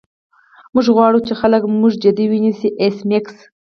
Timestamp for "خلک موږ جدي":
1.41-2.25